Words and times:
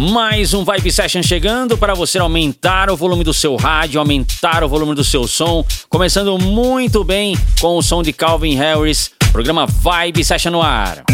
Mais 0.00 0.54
um 0.54 0.64
Vibe 0.64 0.90
Session 0.90 1.22
chegando 1.22 1.76
para 1.76 1.92
você 1.92 2.18
aumentar 2.18 2.88
o 2.88 2.96
volume 2.96 3.22
do 3.22 3.34
seu 3.34 3.54
rádio, 3.54 4.00
aumentar 4.00 4.64
o 4.64 4.68
volume 4.68 4.94
do 4.94 5.04
seu 5.04 5.28
som. 5.28 5.62
Começando 5.90 6.38
muito 6.38 7.04
bem 7.04 7.36
com 7.60 7.76
o 7.76 7.82
som 7.82 8.02
de 8.02 8.10
Calvin 8.10 8.54
Harris, 8.54 9.10
programa 9.30 9.66
Vibe 9.66 10.24
Session 10.24 10.52
no 10.52 10.62
ar. 10.62 11.04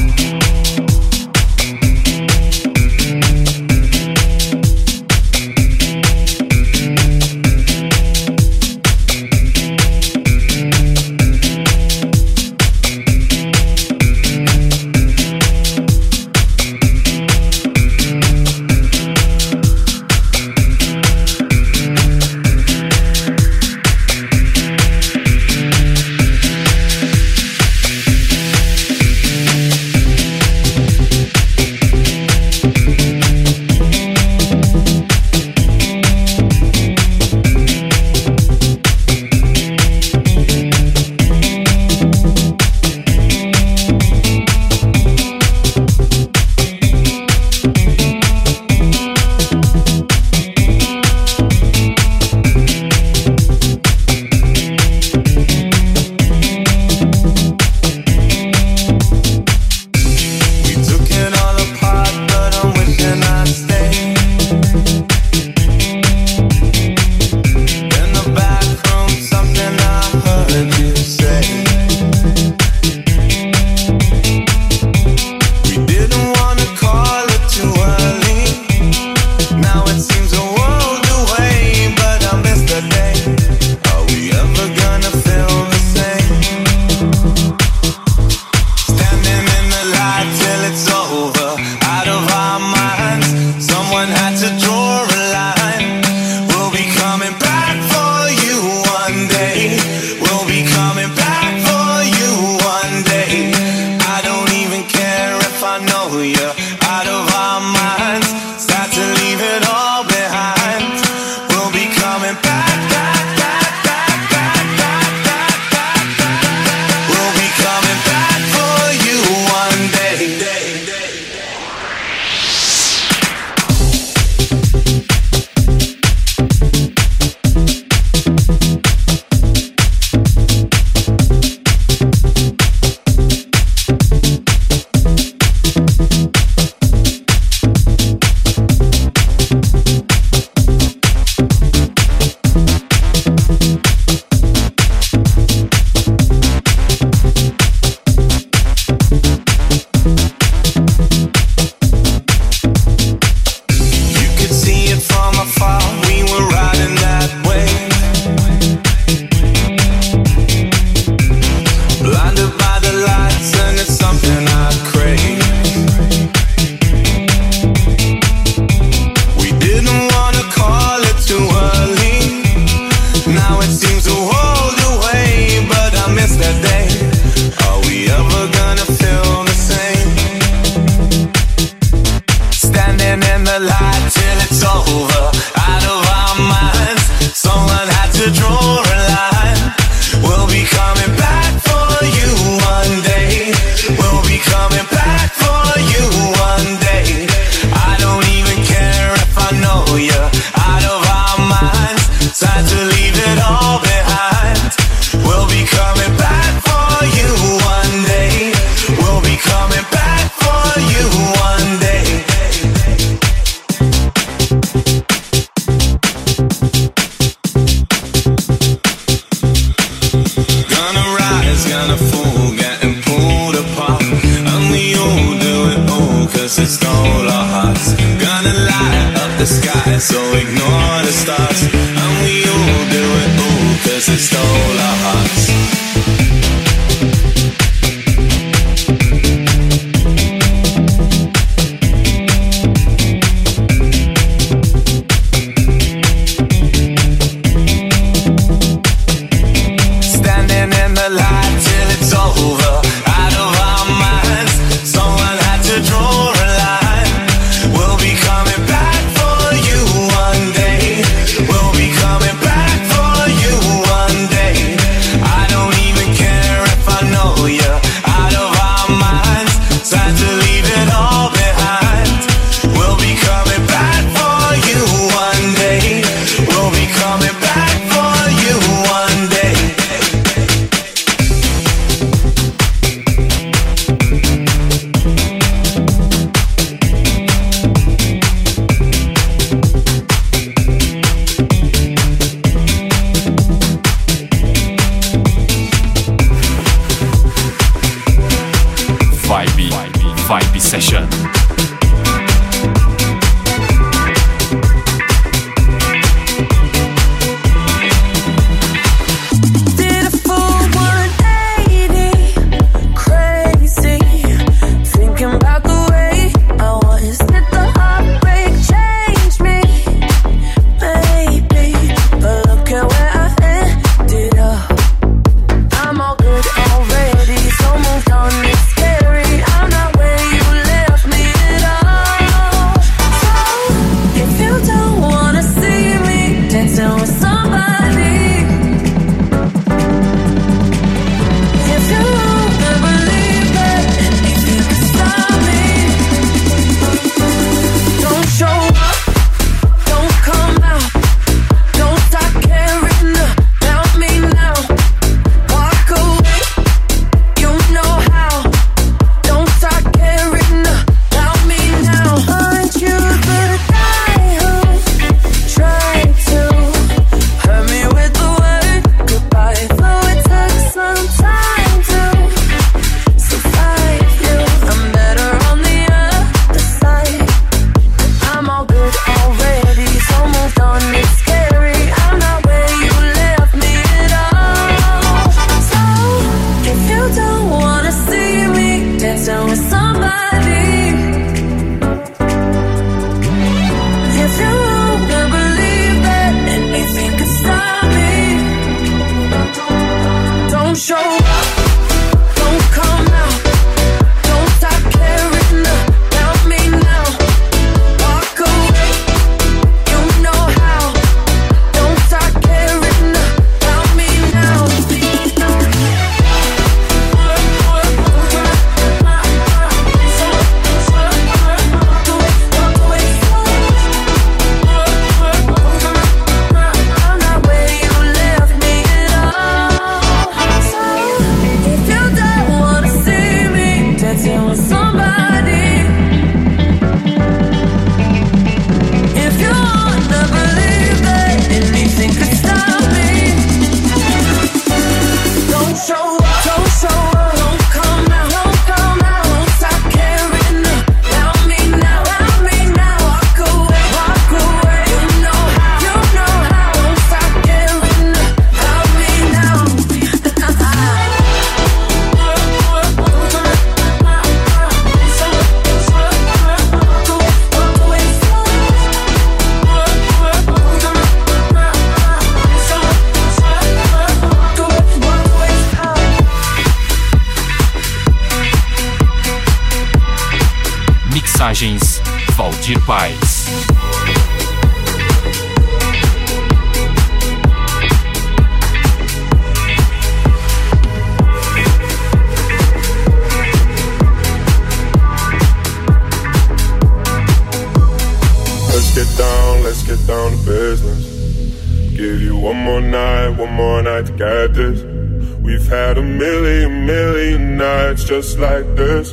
million, 506.06 506.86
million 506.86 507.56
nights 507.56 508.04
just 508.04 508.38
like 508.38 508.64
this. 508.76 509.10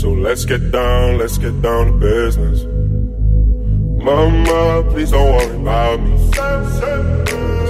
So 0.00 0.10
let's 0.10 0.44
get 0.44 0.70
down, 0.70 1.18
let's 1.18 1.38
get 1.38 1.60
down 1.62 1.86
to 1.86 1.92
business. 1.92 2.64
Mama, 4.04 4.88
please 4.90 5.10
don't 5.10 5.32
worry 5.34 5.56
about 5.56 6.00
me. 6.00 6.12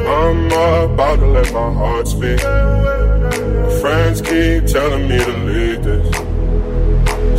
Mama, 0.05 0.93
about 0.93 1.17
to 1.21 1.27
let 1.27 1.53
my 1.53 1.73
heart 1.73 2.09
speak. 2.09 2.43
My 2.43 3.79
friends 3.81 4.21
keep 4.21 4.67
telling 4.67 5.09
me 5.09 5.19
to 5.19 5.33
leave 5.49 5.83
this. 5.83 6.17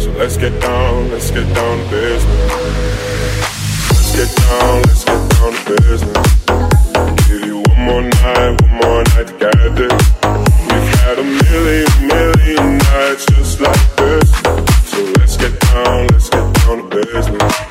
So 0.03 0.11
let's 0.11 0.37
get 0.37 0.59
down, 0.61 1.11
let's 1.11 1.29
get 1.31 1.47
down 1.53 1.77
to 1.77 1.89
business. 1.91 2.51
Let's 3.89 4.15
get 4.15 4.35
down, 4.35 4.81
let's 4.83 5.03
get 5.05 5.31
down 5.31 5.53
to 5.53 5.81
business. 5.81 7.27
Give 7.27 7.45
you 7.45 7.57
one 7.57 7.81
more 7.85 8.01
night, 8.01 8.61
one 8.61 8.71
more 8.81 9.03
night 9.03 9.27
to 9.27 9.33
get 9.37 9.75
this 9.75 10.16
had 11.07 11.19
a 11.19 11.23
million, 11.23 11.87
million 12.05 12.77
nights 12.79 13.25
just 13.27 13.61
like 13.61 13.95
this. 13.95 14.29
So 14.91 15.01
let's 15.19 15.37
get 15.37 15.57
down, 15.57 16.07
let's 16.07 16.29
get 16.29 16.53
down 16.55 16.89
to 16.89 17.01
business. 17.01 17.66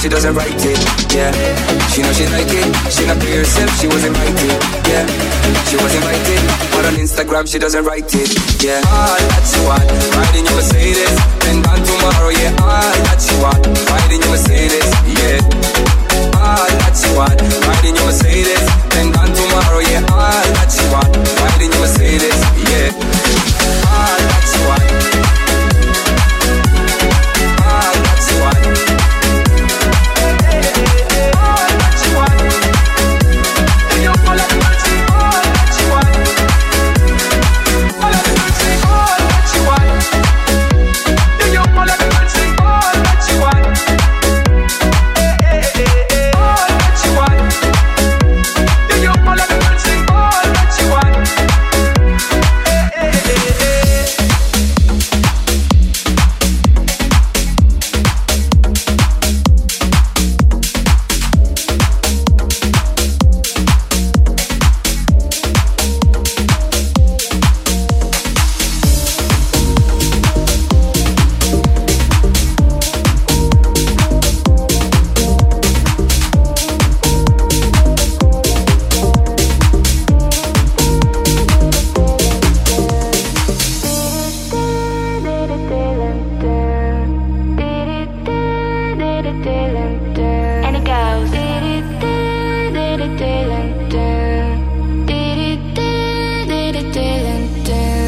she 0.00 0.08
doesn't 0.08 0.34
write 0.34 0.56
it, 0.56 0.80
yeah. 1.12 1.28
She 1.92 2.00
know 2.00 2.12
she 2.16 2.24
like 2.32 2.48
it, 2.48 2.64
she 2.88 3.04
not 3.04 3.20
play 3.20 3.36
herself, 3.36 3.68
she 3.76 3.86
was 3.86 4.02
invited, 4.04 4.56
yeah. 4.88 5.04
She 5.68 5.76
was 5.76 5.92
invited, 5.92 6.40
but 6.72 6.88
on 6.88 6.94
Instagram 6.96 7.44
she 7.44 7.58
doesn't 7.58 7.84
write 7.84 8.08
it, 8.08 8.32
yeah. 8.64 8.80
All 8.88 9.20
that 9.20 9.44
she 9.44 9.60
want, 9.68 9.84
riding 10.16 10.48
your 10.48 10.56
Mercedes, 10.56 11.16
then 11.44 11.60
gone 11.60 11.84
tomorrow, 11.84 12.32
yeah. 12.32 12.64
All 12.64 12.96
that 13.12 13.20
she 13.20 13.36
want, 13.44 13.60
riding 13.92 14.24
your 14.24 14.32
Mercedes, 14.32 14.88
yeah. 15.04 15.36
All 16.40 16.70
that 16.80 16.96
she 16.96 17.12
want, 17.12 17.36
riding 17.68 17.92
your 17.92 18.08
Mercedes, 18.08 18.64
then 18.96 19.12
gone 19.12 19.32
tomorrow, 19.36 19.84
yeah. 19.84 20.00
All 20.16 20.48
that 20.56 20.72
she 20.72 20.84
want, 20.88 21.12
riding 21.44 21.68
your 21.76 21.84
Mercedes, 21.84 22.40
yeah. 22.72 23.19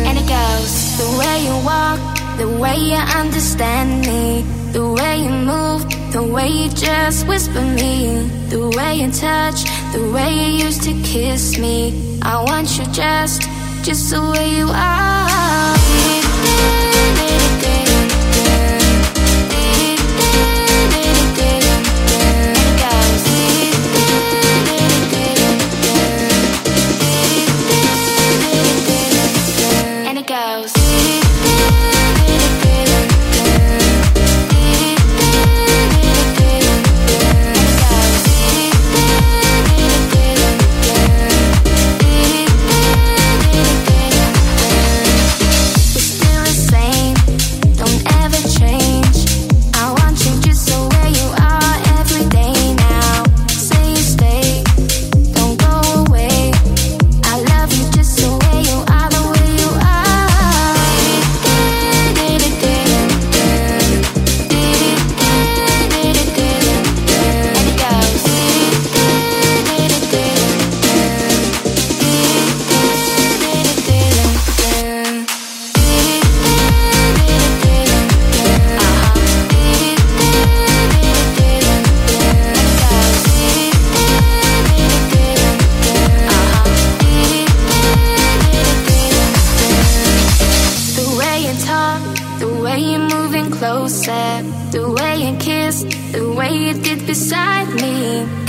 And 0.08 0.18
it 0.18 0.28
goes. 0.28 0.98
The 0.98 1.08
way 1.18 1.44
you 1.44 1.54
walk, 1.64 2.00
the 2.38 2.48
way 2.48 2.76
you 2.76 2.96
understand 2.96 4.06
me, 4.06 4.42
the 4.72 4.84
way 4.92 5.18
you 5.24 5.30
move, 5.30 5.86
the 6.12 6.22
way 6.22 6.48
you 6.48 6.68
just 6.70 7.26
whisper 7.26 7.62
me, 7.62 8.28
the 8.48 8.68
way 8.76 8.96
you 8.96 9.10
touch, 9.10 9.64
the 9.92 10.10
way 10.12 10.32
you 10.34 10.64
used 10.66 10.82
to 10.82 10.92
kiss 11.02 11.58
me. 11.58 12.18
I 12.22 12.42
want 12.44 12.78
you 12.78 12.84
just, 12.92 13.42
just 13.82 14.10
the 14.10 14.20
way 14.20 14.56
you 14.56 14.68
are. 14.68 15.12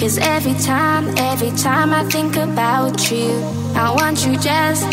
Cause 0.04 0.18
every 0.18 0.54
time, 0.56 1.18
every 1.18 1.52
time 1.52 1.94
I 1.94 2.04
think 2.04 2.36
about 2.36 3.10
you, 3.10 3.30
I 3.74 3.90
want 3.98 4.26
you 4.26 4.34
just, 4.34 4.84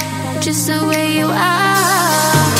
just 0.40 0.68
the 0.68 0.86
way 0.86 1.18
you 1.18 1.26
are. 1.26 2.59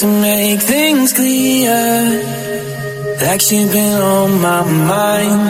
To 0.00 0.06
make 0.06 0.60
things 0.60 1.12
clear. 1.12 1.70
Like 3.22 3.42
you've 3.50 3.70
been 3.70 4.00
on 4.00 4.40
my 4.40 4.62
mind. 4.90 5.42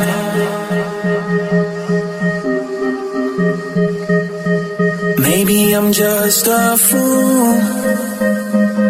Maybe 5.28 5.72
I'm 5.72 5.92
just 5.92 6.46
a 6.46 6.76
fool. 6.76 7.54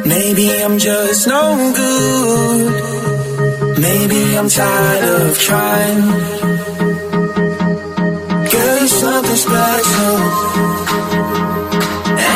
Maybe 0.07 0.47
I'm 0.65 0.79
just 0.79 1.29
no 1.29 1.73
good. 1.81 2.73
Maybe 3.87 4.21
I'm 4.39 4.49
tired 4.49 5.05
of 5.21 5.39
trying. 5.39 6.03
Girl, 8.53 8.87
something 8.89 9.41
special. 9.47 10.14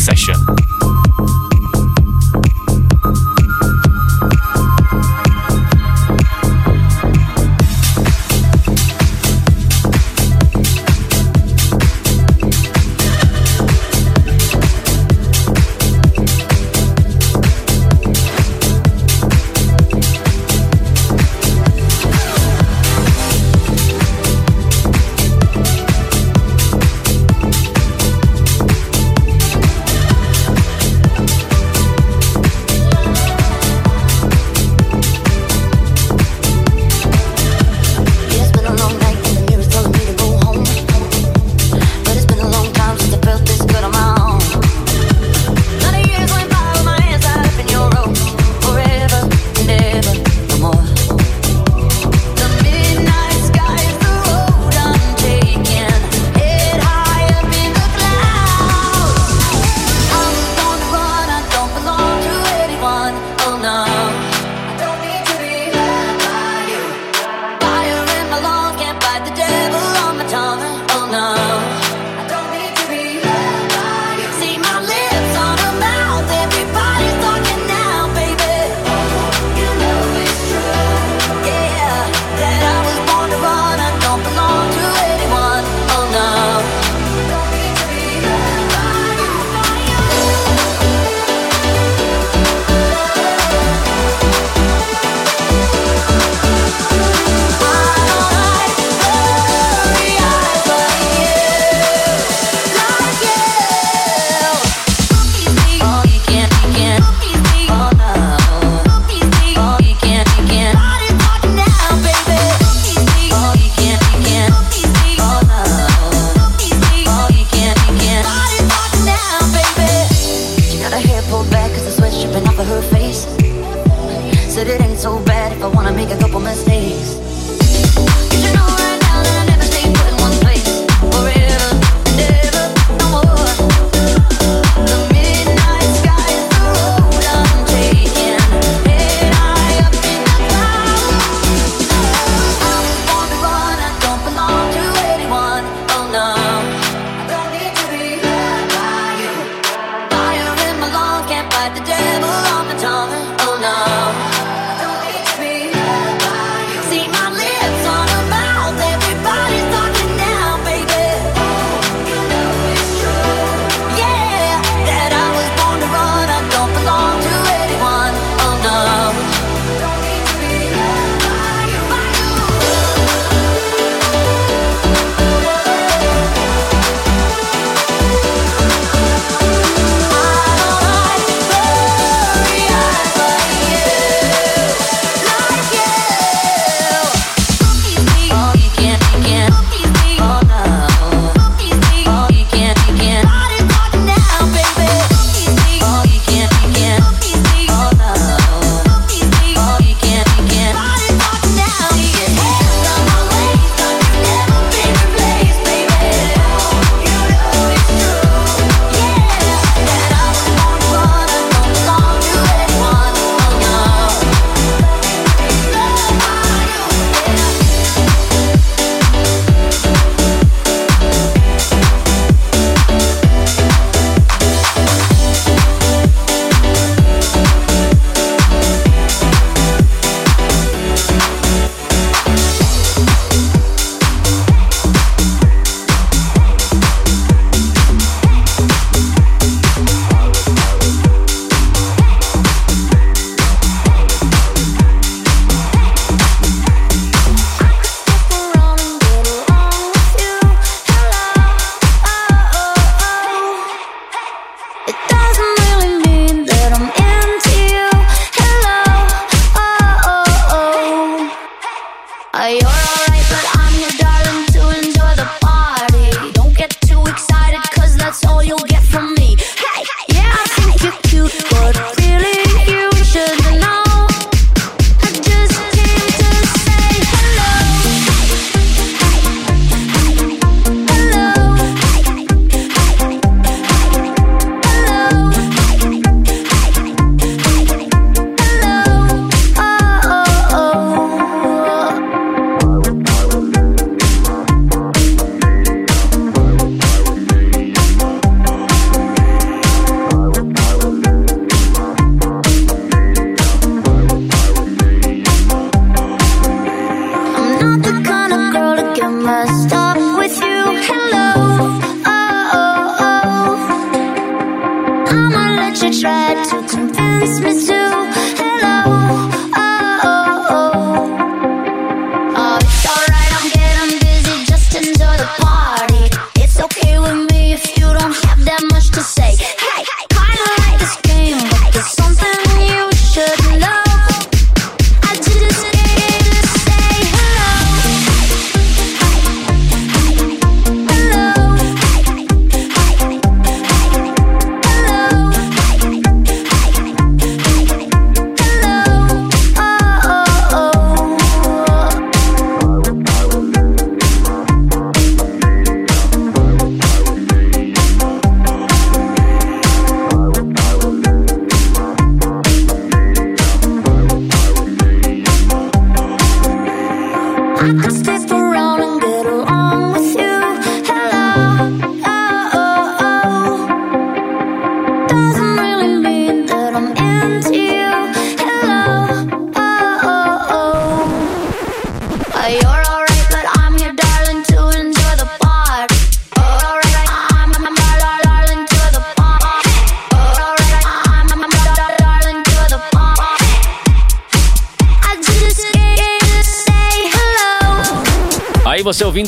session. 0.00 0.69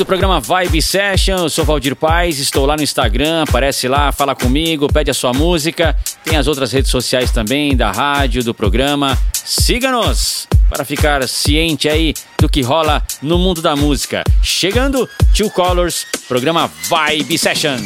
Aí 0.03 0.05
você 0.05 0.05
ouvindo 0.05 0.05
o 0.05 0.07
programa 0.07 0.41
Vibe 0.41 0.83
Session, 0.83 1.39
eu 1.39 1.51
sou 1.51 1.65
Valdir 1.65 1.95
Paz, 1.95 2.39
estou 2.39 2.67
lá 2.67 2.77
no 2.77 2.83
Instagram, 2.83 3.43
aparece 3.43 3.89
lá, 3.89 4.11
fala 4.13 4.35
comigo, 4.35 4.93
pede 4.93 5.11
a 5.11 5.15
sua 5.15 5.33
música. 5.33 5.97
Tem 6.25 6.37
as 6.37 6.47
outras 6.47 6.73
redes 6.73 6.91
sociais 6.91 7.31
também, 7.31 7.77
da 7.77 7.91
rádio, 7.91 8.45
do 8.45 8.55
programa. 8.55 9.17
Siga-nos 9.33 10.49
para 10.69 10.85
ficar 10.85 11.27
ciente 11.29 11.89
aí 11.89 12.15
do 12.39 12.49
que 12.49 12.63
rola 12.63 13.03
no 13.21 13.39
mundo 13.39 13.63
da 13.63 13.77
música. 13.77 14.25
Chegando, 14.43 15.09
Two 15.35 15.51
Colors, 15.51 16.07
programa 16.29 16.71
Vibe 16.89 17.39
Session. 17.39 17.77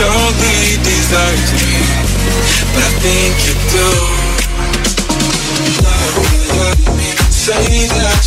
surely 0.00 0.80
deserves 0.80 1.50
me 1.60 1.76
But 2.72 2.84
I 2.88 2.92
think 3.04 3.34
you 3.44 3.54
do. 3.74 3.88
Love, 5.84 6.16
love 6.56 6.96
me, 6.96 7.10
say 7.28 7.86
that? 8.00 8.19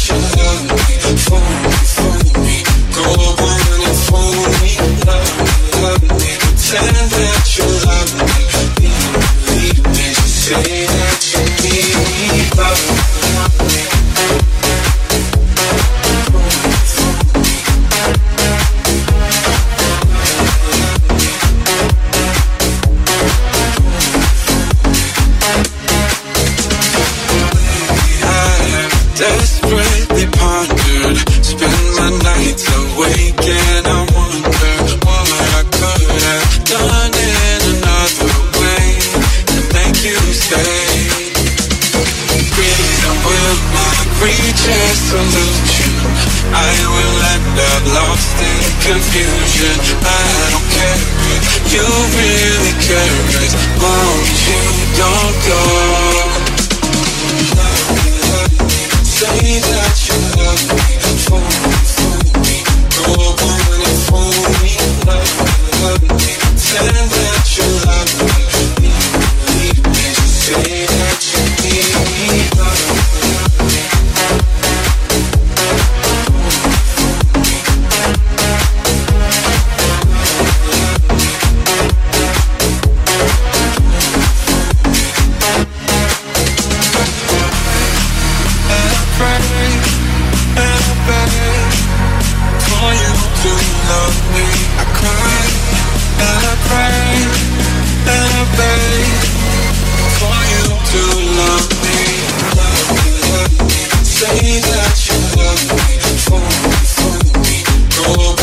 Oh. 108.05 108.42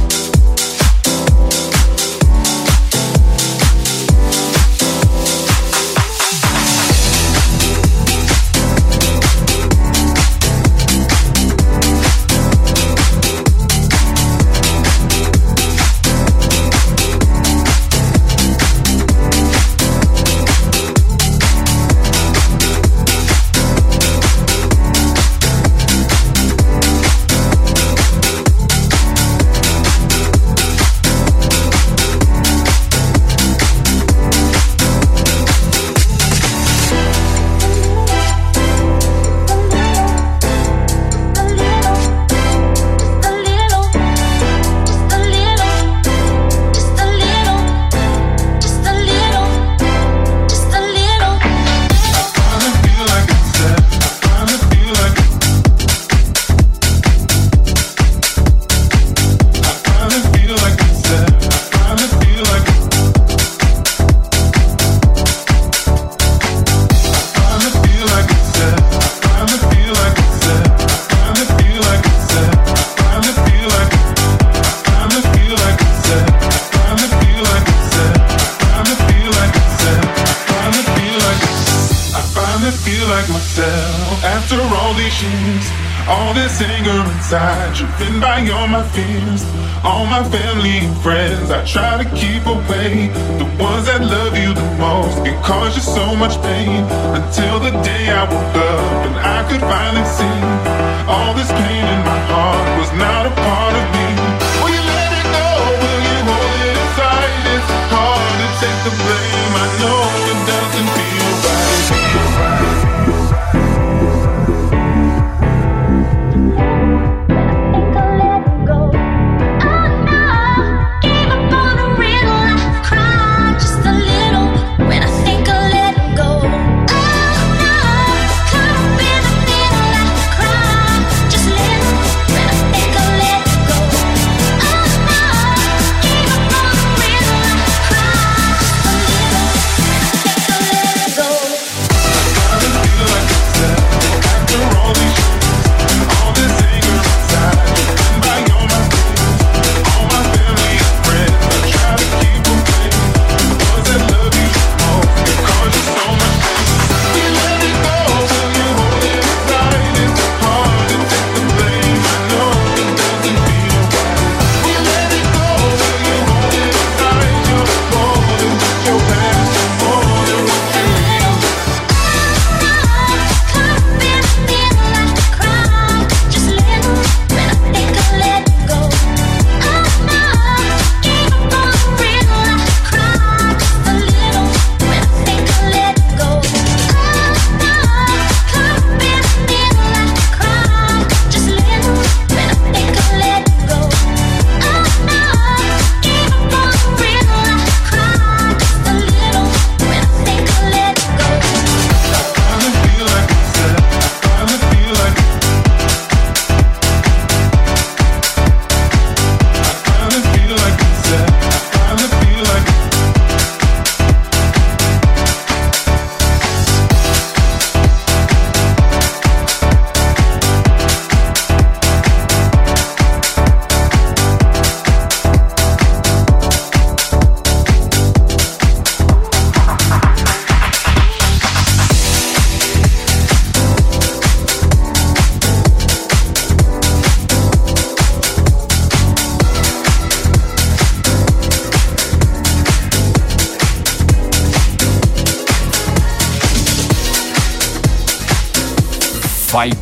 abundante. 98.21 98.60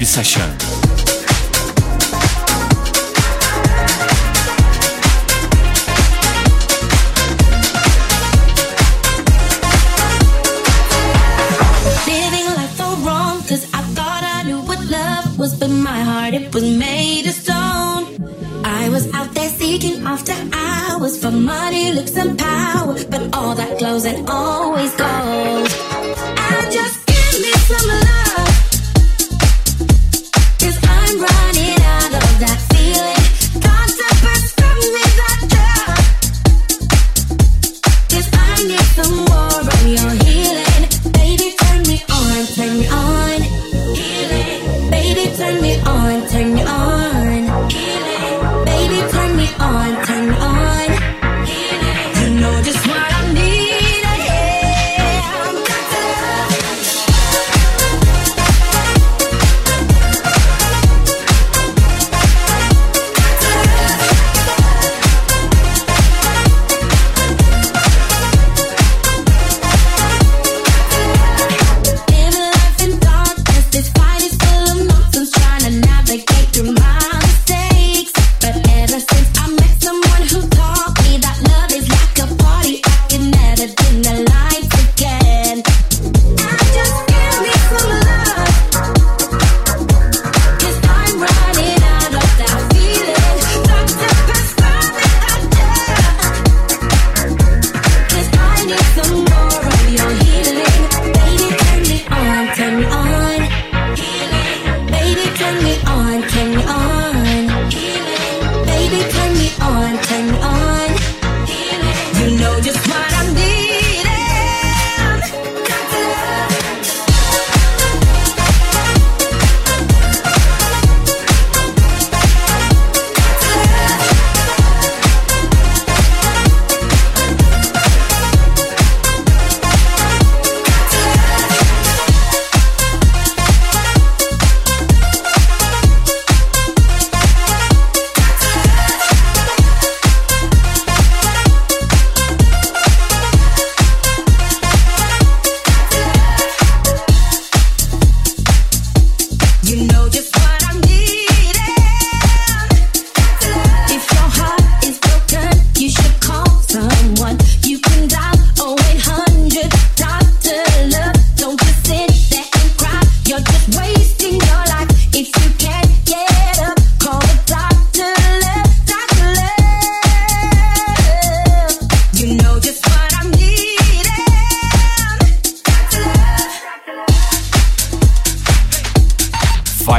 Session. 0.10 0.49
was, 0.57 0.78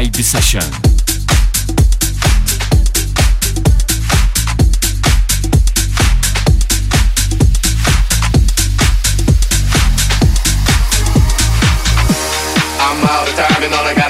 Session. 0.08 0.90
She 13.30 13.46
can't 13.46 13.72
tell 13.72 13.84
the 13.84 13.94
difference 13.94 14.09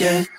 the 0.00 0.29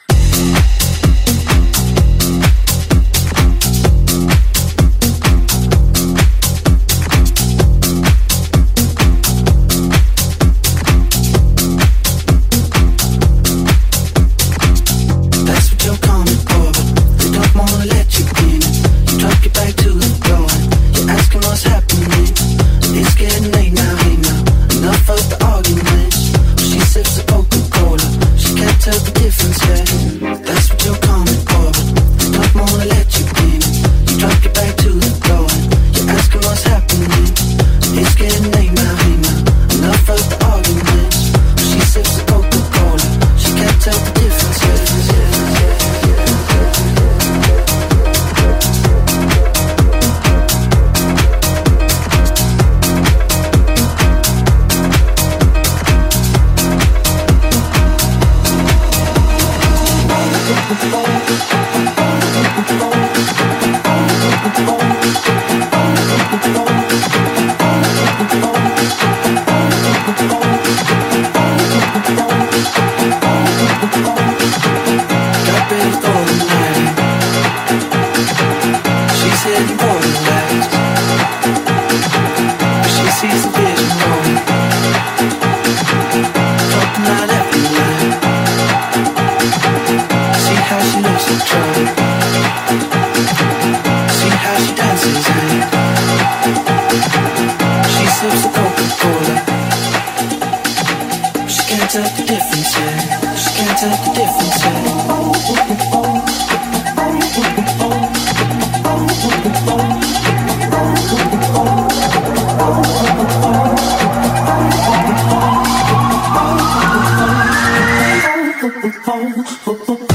oh 118.63 118.71
oh 119.07 119.43
oh 119.65 119.85
oh 119.87 120.07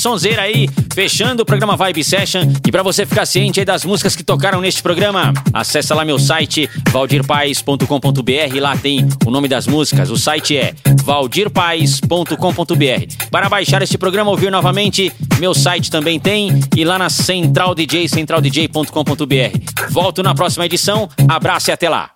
sonzeira 0.00 0.42
aí, 0.42 0.68
fechando 0.94 1.42
o 1.42 1.46
programa 1.46 1.76
Vibe 1.76 2.02
Session. 2.02 2.42
E 2.66 2.72
para 2.72 2.82
você 2.82 3.06
ficar 3.06 3.26
ciente 3.26 3.60
aí 3.60 3.66
das 3.66 3.84
músicas 3.84 4.16
que 4.16 4.24
tocaram 4.24 4.60
neste 4.60 4.82
programa, 4.82 5.32
acessa 5.52 5.94
lá 5.94 6.04
meu 6.04 6.18
site 6.18 6.68
valdirpaes.com.br. 6.90 8.60
Lá 8.60 8.76
tem 8.76 9.06
o 9.26 9.30
nome 9.30 9.46
das 9.46 9.66
músicas. 9.66 10.10
O 10.10 10.16
site 10.16 10.56
é 10.56 10.74
valdirpaes.com.br. 11.04 13.28
Para 13.30 13.48
baixar 13.48 13.82
este 13.82 13.98
programa, 13.98 14.30
ouvir 14.30 14.50
novamente, 14.50 15.12
meu 15.38 15.54
site 15.54 15.90
também 15.90 16.18
tem. 16.18 16.60
E 16.76 16.84
lá 16.84 16.98
na 16.98 17.10
Central 17.10 17.74
DJ, 17.74 18.08
centraldj.com.br. 18.08 19.90
Volto 19.90 20.22
na 20.22 20.34
próxima 20.34 20.64
edição. 20.64 21.08
Abraço 21.28 21.70
e 21.70 21.72
até 21.72 21.88
lá. 21.88 22.10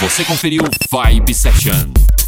Você 0.00 0.24
conferiu 0.24 0.62
Vibe 0.90 1.34
Session. 1.34 2.13